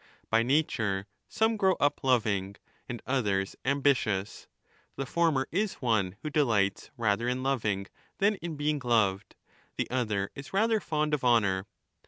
By 0.31 0.41
nature 0.41 1.05
some 1.29 1.57
grow 1.57 1.73
up 1.73 2.03
loving, 2.03 2.55
and 2.89 3.03
others 3.05 3.51
7 3.63 3.77
ambitious; 3.77 4.47
the 4.95 5.05
former 5.05 5.47
is 5.51 5.75
one 5.75 6.15
who 6.23 6.31
delights 6.31 6.89
rather 6.97 7.27
in 7.27 7.43
loving 7.43 7.85
than 8.17 8.33
in 8.37 8.55
being 8.55 8.81
loved, 8.83 9.35
the 9.77 9.87
other 9.91 10.31
is 10.33 10.53
rather 10.53 10.79
fond 10.79 11.13
of 11.13 11.23
honour? 11.23 11.67